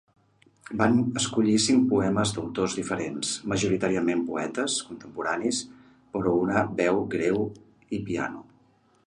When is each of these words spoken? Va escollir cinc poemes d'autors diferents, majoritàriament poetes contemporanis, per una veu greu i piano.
Va 0.77 0.85
escollir 1.19 1.57
cinc 1.65 1.83
poemes 1.91 2.31
d'autors 2.37 2.77
diferents, 2.79 3.35
majoritàriament 3.53 4.25
poetes 4.31 4.79
contemporanis, 4.89 5.61
per 6.17 6.25
una 6.33 6.65
veu 6.83 7.01
greu 7.15 7.41
i 7.99 8.03
piano. 8.11 8.45